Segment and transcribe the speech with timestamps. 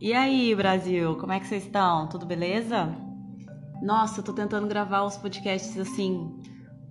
[0.00, 2.06] E aí, Brasil, como é que vocês estão?
[2.06, 2.94] Tudo beleza?
[3.82, 6.40] Nossa, eu tô tentando gravar os podcasts assim,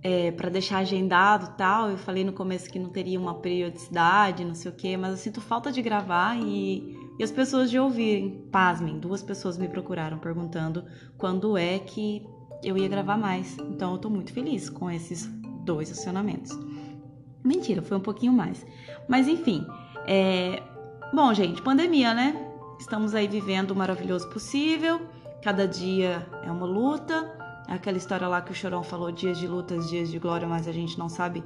[0.02, 1.88] é, para deixar agendado tal.
[1.88, 5.16] Eu falei no começo que não teria uma periodicidade, não sei o quê, mas eu
[5.16, 8.46] sinto falta de gravar e, e as pessoas de ouvirem.
[8.52, 10.84] Pasmem, duas pessoas me procuraram perguntando
[11.16, 12.26] quando é que
[12.62, 13.56] eu ia gravar mais.
[13.70, 15.26] Então eu tô muito feliz com esses
[15.64, 16.52] dois acionamentos.
[17.42, 18.66] Mentira, foi um pouquinho mais.
[19.08, 19.66] Mas enfim,
[20.06, 20.62] é...
[21.14, 22.47] bom, gente, pandemia, né?
[22.78, 25.00] Estamos aí vivendo o maravilhoso possível.
[25.42, 27.36] Cada dia é uma luta.
[27.68, 30.68] É aquela história lá que o Chorão falou: dias de lutas, dias de glória, mas
[30.68, 31.42] a gente não sabe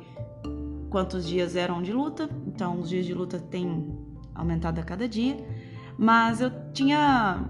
[0.90, 2.28] quantos dias eram de luta.
[2.46, 3.98] Então, os dias de luta têm
[4.34, 5.36] aumentado a cada dia.
[5.98, 7.42] Mas eu tinha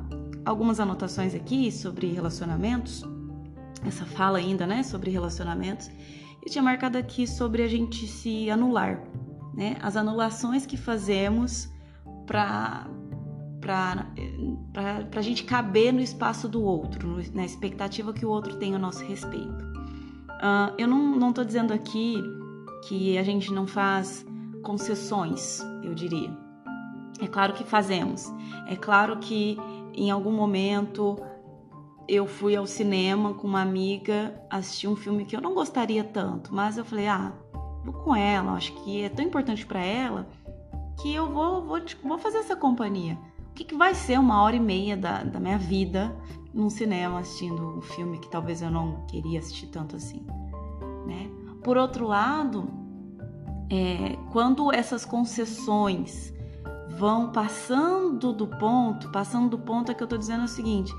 [0.45, 3.05] algumas anotações aqui sobre relacionamentos.
[3.85, 5.91] Essa fala ainda, né, sobre relacionamentos.
[6.45, 9.03] Eu tinha marcado aqui sobre a gente se anular,
[9.55, 9.77] né?
[9.83, 11.69] As anulações que fazemos
[12.27, 12.87] para
[13.63, 14.07] para
[15.15, 19.05] a gente caber no espaço do outro, na expectativa que o outro tem a nosso
[19.05, 19.65] respeito.
[20.43, 22.17] Uh, eu não estou dizendo aqui
[22.89, 24.27] que a gente não faz
[24.63, 26.37] concessões, eu diria.
[27.21, 28.31] É claro que fazemos.
[28.67, 29.57] É claro que
[29.95, 31.17] em algum momento
[32.09, 36.53] eu fui ao cinema com uma amiga assistir um filme que eu não gostaria tanto,
[36.53, 37.33] mas eu falei, ah,
[37.85, 40.27] vou com ela, acho que é tão importante para ela
[41.01, 43.17] que eu vou, vou, vou fazer essa companhia
[43.53, 46.17] o que, que vai ser uma hora e meia da, da minha vida
[46.55, 50.25] num cinema assistindo um filme que talvez eu não queria assistir tanto assim,
[51.07, 51.31] né?
[51.63, 52.67] Por outro lado,
[53.71, 56.33] é, quando essas concessões
[56.97, 60.91] vão passando do ponto, passando do ponto é que eu tô dizendo o seguinte,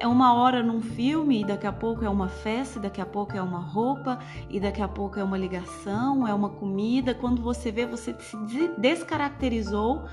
[0.00, 3.36] é uma hora num filme e daqui a pouco é uma festa, daqui a pouco
[3.36, 4.18] é uma roupa
[4.48, 7.14] e daqui a pouco é uma ligação, é uma comida.
[7.14, 10.04] Quando você vê, você se descaracterizou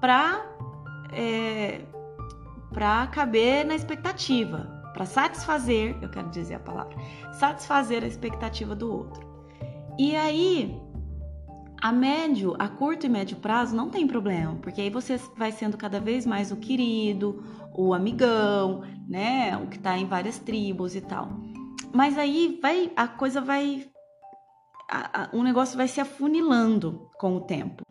[0.00, 0.56] para
[1.12, 1.82] é,
[2.72, 6.96] para caber na expectativa, para satisfazer, eu quero dizer a palavra,
[7.32, 9.26] satisfazer a expectativa do outro.
[9.98, 10.78] E aí,
[11.80, 15.76] a médio, a curto e médio prazo não tem problema, porque aí você vai sendo
[15.76, 17.42] cada vez mais o querido,
[17.74, 21.28] o amigão, né, o que tá em várias tribos e tal.
[21.94, 23.86] Mas aí vai, a coisa vai,
[24.90, 27.85] a, a, o negócio vai se afunilando com o tempo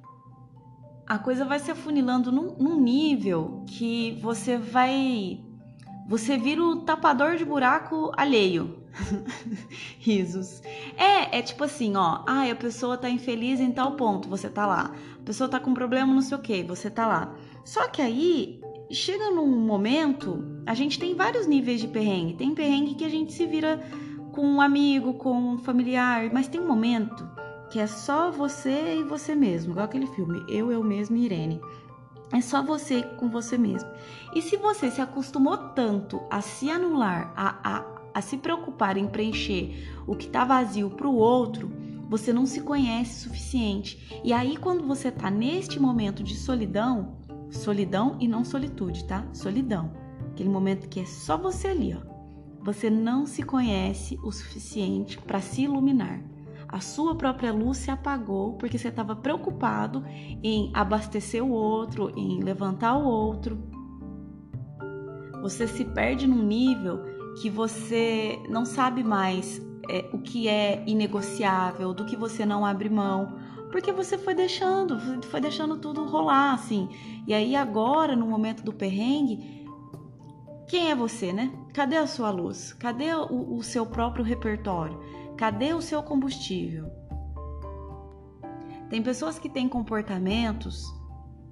[1.08, 5.40] a coisa vai se afunilando num, num nível que você vai.
[6.08, 8.84] Você vira o tapador de buraco alheio.
[10.00, 10.62] Risos.
[10.98, 12.24] É, é tipo assim, ó.
[12.28, 14.96] Ai, a pessoa tá infeliz em tal ponto, você tá lá.
[15.20, 17.36] A pessoa tá com problema não sei o que, você tá lá.
[17.64, 18.62] Só que aí,
[18.92, 22.36] chega num momento, a gente tem vários níveis de perrengue.
[22.36, 23.80] Tem perrengue que a gente se vira
[24.32, 27.35] com um amigo, com um familiar, mas tem um momento
[27.76, 31.60] que é só você e você mesmo, igual aquele filme Eu, Eu Mesmo e Irene.
[32.32, 33.90] É só você com você mesmo.
[34.34, 39.10] E se você se acostumou tanto a se anular, a, a, a se preocupar em
[39.10, 41.70] preencher o que está vazio para o outro,
[42.10, 44.22] você não se conhece suficiente.
[44.24, 47.18] E aí, quando você está neste momento de solidão,
[47.52, 49.28] solidão e não solitude, tá?
[49.34, 49.92] Solidão.
[50.32, 52.00] Aquele momento que é só você ali, ó.
[52.64, 56.24] Você não se conhece o suficiente para se iluminar
[56.68, 60.04] a sua própria luz se apagou porque você estava preocupado
[60.44, 63.58] em abastecer o outro, em levantar o outro.
[65.42, 67.04] Você se perde num nível
[67.42, 72.90] que você não sabe mais é, o que é inegociável, do que você não abre
[72.90, 73.38] mão,
[73.72, 76.90] porque você foi deixando, foi deixando tudo rolar assim.
[77.28, 79.66] E aí agora, no momento do perrengue,
[80.68, 81.52] quem é você, né?
[81.74, 82.74] Cadê a sua luz?
[82.74, 85.00] Cadê o, o seu próprio repertório?
[85.38, 86.90] Cadê o seu combustível?
[88.90, 90.86] Tem pessoas que têm comportamentos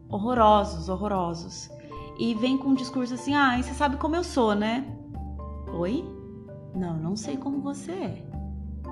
[0.07, 1.69] horrorosos, horrorosos,
[2.17, 4.85] e vem com um discurso assim: ah, você sabe como eu sou, né?
[5.73, 6.03] Oi?
[6.75, 8.33] Não, não sei como você é.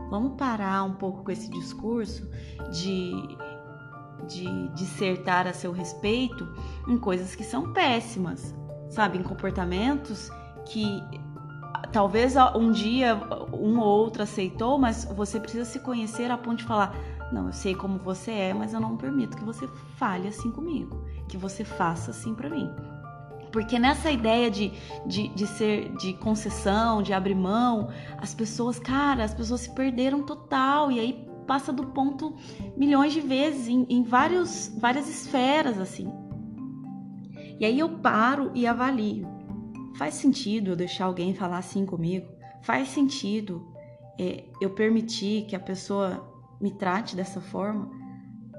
[0.10, 2.30] Vamos parar um pouco com esse discurso
[2.72, 3.14] de,
[4.28, 6.48] de dissertar a seu respeito
[6.88, 8.54] em coisas que são péssimas,
[8.90, 9.18] sabe?
[9.18, 10.30] Em comportamentos
[10.66, 11.02] que
[11.92, 13.16] talvez um dia
[13.54, 16.96] um ou outro aceitou, mas você precisa se conhecer a ponto de falar:
[17.32, 19.68] não, eu sei como você é, mas eu não permito que você
[19.98, 22.70] fale assim comigo, que você faça assim para mim.
[23.52, 24.72] Porque nessa ideia de,
[25.06, 30.24] de, de ser de concessão, de abrir mão, as pessoas, cara, as pessoas se perderam
[30.24, 32.34] total e aí passa do ponto
[32.78, 36.10] milhões de vezes em, em vários, várias esferas assim.
[37.60, 39.41] E aí eu paro e avalio
[39.96, 42.28] Faz sentido eu deixar alguém falar assim comigo?
[42.62, 43.68] Faz sentido
[44.20, 46.28] é, eu permitir que a pessoa
[46.60, 47.90] me trate dessa forma?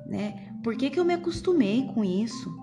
[0.06, 0.52] Né?
[0.62, 2.62] Por que, que eu me acostumei com isso?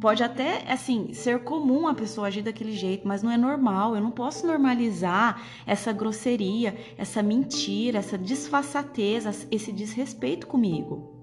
[0.00, 3.94] pode até, assim, ser comum a pessoa agir daquele jeito, mas não é normal.
[3.94, 11.22] Eu não posso normalizar essa grosseria, essa mentira, essa disfarçatez, esse desrespeito comigo.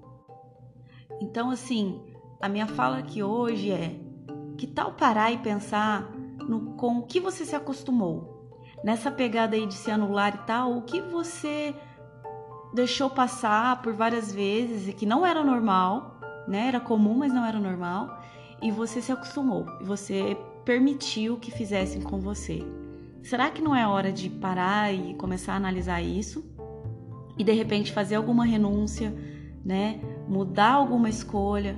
[1.20, 2.00] Então, assim,
[2.40, 3.98] a minha fala aqui hoje é:
[4.56, 6.08] que tal parar e pensar
[6.48, 8.50] no, com o que você se acostumou?
[8.82, 11.74] Nessa pegada aí de se anular e tal, o que você
[12.72, 16.68] deixou passar por várias vezes e que não era normal, né?
[16.68, 18.22] Era comum, mas não era normal
[18.62, 22.64] e você se acostumou e você permitiu que fizessem com você.
[23.22, 26.44] Será que não é hora de parar e começar a analisar isso
[27.36, 29.14] e de repente fazer alguma renúncia,
[29.64, 30.00] né?
[30.28, 31.76] Mudar alguma escolha,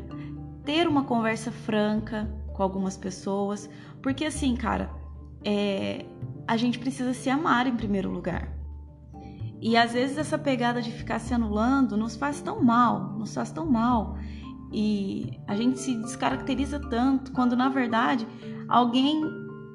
[0.64, 2.28] ter uma conversa franca
[2.60, 3.70] com algumas pessoas,
[4.02, 4.90] porque assim, cara,
[5.42, 6.04] é,
[6.46, 8.52] a gente precisa se amar em primeiro lugar.
[9.62, 13.50] E às vezes essa pegada de ficar se anulando nos faz tão mal, nos faz
[13.50, 14.18] tão mal.
[14.70, 18.28] E a gente se descaracteriza tanto quando na verdade
[18.68, 19.22] alguém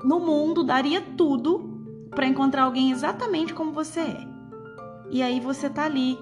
[0.03, 4.27] no mundo daria tudo para encontrar alguém exatamente como você é.
[5.09, 6.19] E aí você tá ali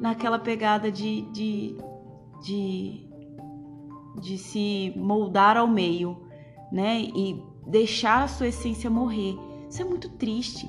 [0.00, 1.76] naquela pegada de, de,
[2.40, 3.03] de,
[4.20, 6.28] de se moldar ao meio,
[6.70, 7.00] né?
[7.00, 9.38] E deixar a sua essência morrer.
[9.68, 10.68] Isso é muito triste.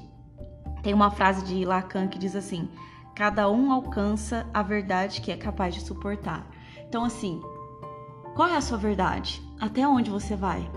[0.81, 2.69] Tem uma frase de Lacan que diz assim:
[3.15, 6.47] cada um alcança a verdade que é capaz de suportar.
[6.87, 7.41] Então, assim,
[8.35, 9.41] qual é a sua verdade?
[9.59, 10.69] Até onde você vai?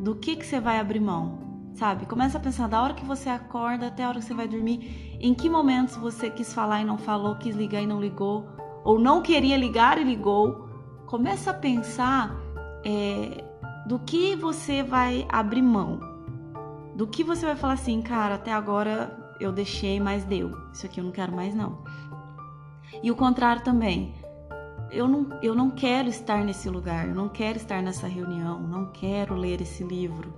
[0.00, 1.38] Do que, que você vai abrir mão?
[1.74, 2.06] Sabe?
[2.06, 5.18] Começa a pensar da hora que você acorda até a hora que você vai dormir,
[5.20, 8.46] em que momentos você quis falar e não falou, quis ligar e não ligou,
[8.84, 10.65] ou não queria ligar e ligou.
[11.06, 12.36] Começa a pensar
[12.84, 13.44] é,
[13.86, 16.00] do que você vai abrir mão.
[16.94, 20.50] Do que você vai falar assim, cara, até agora eu deixei, mas deu.
[20.72, 21.78] Isso aqui eu não quero mais não.
[23.02, 24.14] E o contrário também
[24.90, 28.86] eu não, eu não quero estar nesse lugar, eu não quero estar nessa reunião, não
[28.86, 30.32] quero ler esse livro,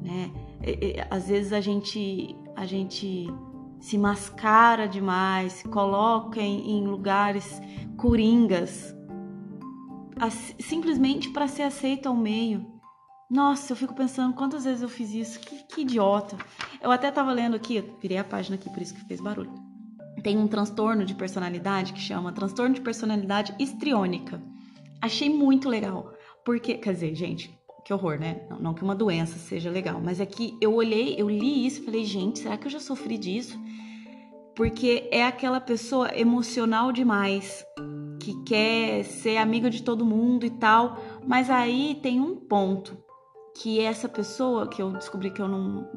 [0.00, 0.30] né?
[1.10, 3.28] Às vezes a gente, a gente
[3.80, 7.60] se mascara demais, se coloca em, em lugares
[7.96, 8.94] coringas,
[10.58, 12.66] simplesmente para ser aceito ao meio.
[13.30, 16.36] Nossa, eu fico pensando quantas vezes eu fiz isso, que, que idiota.
[16.80, 19.72] Eu até tava lendo aqui, virei a página aqui, por isso que fez barulho
[20.22, 24.40] tem um transtorno de personalidade que chama transtorno de personalidade histriônica.
[25.00, 26.12] Achei muito legal,
[26.44, 28.46] porque, quer dizer, gente, que horror, né?
[28.48, 31.82] Não, não, que uma doença seja legal, mas é que eu olhei, eu li isso
[31.82, 33.58] e falei, gente, será que eu já sofri disso?
[34.54, 37.64] Porque é aquela pessoa emocional demais,
[38.22, 40.96] que quer ser amiga de todo mundo e tal,
[41.26, 42.96] mas aí tem um ponto
[43.54, 45.88] que essa pessoa que eu descobri que eu não,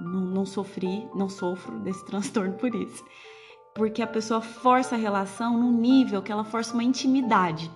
[0.00, 3.04] não, não sofri, não sofro desse transtorno por isso
[3.74, 7.68] porque a pessoa força a relação num nível que ela força uma intimidade.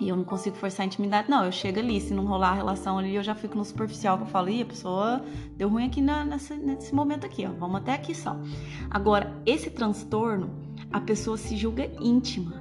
[0.00, 1.44] E eu não consigo forçar a intimidade, não.
[1.44, 4.24] Eu chego ali, se não rolar a relação ali, eu já fico no superficial que
[4.24, 5.24] eu falo, e a pessoa
[5.56, 7.52] deu ruim aqui na, nessa, nesse momento aqui, ó.
[7.52, 8.36] Vamos até aqui só.
[8.90, 10.50] Agora, esse transtorno,
[10.92, 12.60] a pessoa se julga íntima.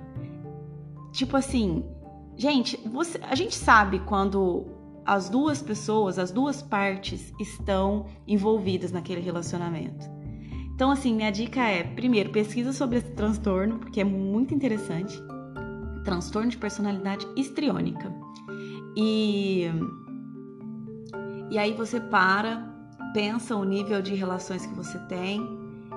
[1.12, 1.84] Tipo assim,
[2.38, 4.66] gente, você, a gente sabe quando
[5.06, 10.10] as duas pessoas, as duas partes estão envolvidas naquele relacionamento.
[10.74, 15.22] Então, assim, minha dica é: primeiro, pesquisa sobre esse transtorno, porque é muito interessante.
[16.04, 18.12] Transtorno de personalidade histriônica.
[18.96, 19.66] E,
[21.52, 22.68] e aí você para,
[23.14, 25.48] pensa o nível de relações que você tem,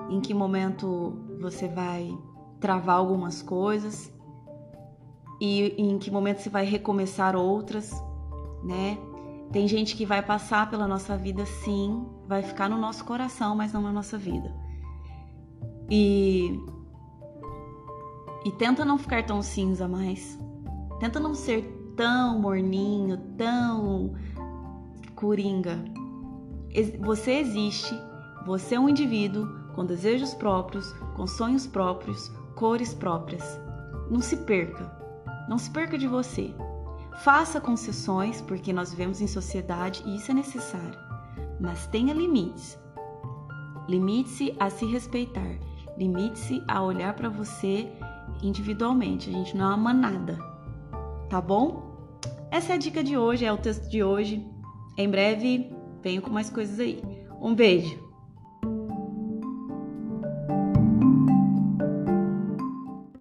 [0.09, 2.15] em que momento você vai
[2.59, 4.14] travar algumas coisas
[5.39, 7.91] e em que momento você vai recomeçar outras,
[8.63, 8.97] né?
[9.51, 13.71] Tem gente que vai passar pela nossa vida sim, vai ficar no nosso coração, mas
[13.71, 14.53] não na nossa vida.
[15.89, 16.59] E
[18.45, 20.37] e tenta não ficar tão cinza mais.
[20.99, 21.63] Tenta não ser
[21.95, 24.13] tão morninho, tão
[25.15, 25.83] coringa.
[26.99, 27.97] Você existe,
[28.45, 33.59] você é um indivíduo com desejos próprios, com sonhos próprios, cores próprias.
[34.11, 35.04] Não se perca.
[35.47, 36.53] Não se perca de você.
[37.23, 40.99] Faça concessões, porque nós vivemos em sociedade e isso é necessário.
[41.59, 42.77] Mas tenha limites.
[43.87, 45.59] Limite-se a se respeitar
[45.97, 47.87] Limite-se a olhar para você
[48.43, 49.29] individualmente.
[49.29, 50.37] A gente não é uma manada,
[51.29, 51.95] tá bom?
[52.51, 54.45] Essa é a dica de hoje, é o texto de hoje.
[54.97, 55.73] Em breve
[56.03, 57.01] venho com mais coisas aí.
[57.41, 58.04] Um beijo.